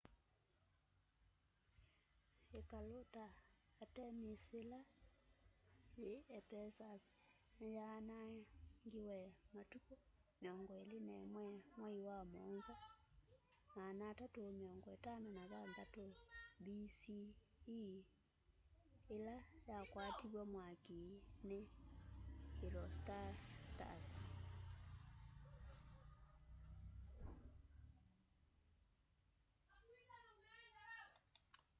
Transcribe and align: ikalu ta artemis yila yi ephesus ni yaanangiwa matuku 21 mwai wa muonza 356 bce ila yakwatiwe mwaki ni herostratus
ikalu 2.59 2.99
ta 3.15 3.27
artemis 3.83 4.41
yila 4.55 4.79
yi 6.01 6.13
ephesus 6.39 7.03
ni 7.59 7.69
yaanangiwa 7.77 9.19
matuku 9.55 9.93
21 10.41 11.63
mwai 11.75 11.97
wa 12.07 12.17
muonza 12.31 12.75
356 13.75 16.09
bce 16.65 17.19
ila 19.15 19.35
yakwatiwe 19.69 20.41
mwaki 20.53 20.99
ni 21.47 21.59
herostratus 22.59 24.07